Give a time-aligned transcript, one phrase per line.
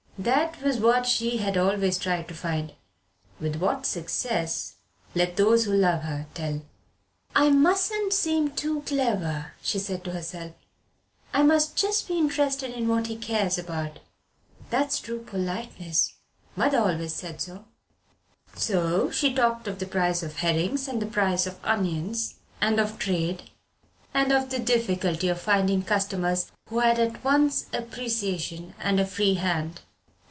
[0.19, 2.75] That was what she had always tried to find.
[3.39, 4.75] With what success
[5.15, 6.61] let those who love her tell.
[7.35, 10.51] "I mustn't seem too clever," she said to herself;
[11.33, 13.97] "I must just be interested in what he cares about.
[14.69, 16.13] That's true politeness:
[16.55, 17.65] mother always said so."
[18.55, 22.99] So she talked of the price of herrings and the price of onions, and of
[22.99, 23.49] trade,
[24.13, 29.33] and of the difficulty of finding customers who had at once appreciation and a free
[29.33, 29.81] hand.